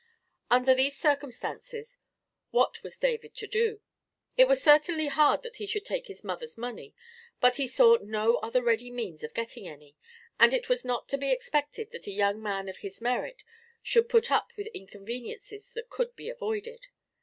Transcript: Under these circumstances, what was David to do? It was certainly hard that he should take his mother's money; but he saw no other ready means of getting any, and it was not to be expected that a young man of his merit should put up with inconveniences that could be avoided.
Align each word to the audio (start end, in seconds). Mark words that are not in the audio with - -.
Under 0.49 0.73
these 0.73 0.97
circumstances, 0.97 1.99
what 2.49 2.81
was 2.81 2.97
David 2.97 3.35
to 3.35 3.45
do? 3.45 3.81
It 4.35 4.47
was 4.47 4.59
certainly 4.59 5.05
hard 5.05 5.43
that 5.43 5.57
he 5.57 5.67
should 5.67 5.85
take 5.85 6.07
his 6.07 6.23
mother's 6.23 6.57
money; 6.57 6.95
but 7.39 7.57
he 7.57 7.67
saw 7.67 7.99
no 8.01 8.37
other 8.37 8.63
ready 8.63 8.89
means 8.89 9.23
of 9.23 9.35
getting 9.35 9.67
any, 9.67 9.95
and 10.39 10.55
it 10.55 10.67
was 10.69 10.83
not 10.83 11.07
to 11.09 11.19
be 11.19 11.29
expected 11.31 11.91
that 11.91 12.07
a 12.07 12.11
young 12.11 12.41
man 12.41 12.67
of 12.67 12.77
his 12.77 12.99
merit 12.99 13.43
should 13.83 14.09
put 14.09 14.31
up 14.31 14.51
with 14.57 14.65
inconveniences 14.73 15.71
that 15.73 15.91
could 15.91 16.15
be 16.15 16.29
avoided. 16.31 16.87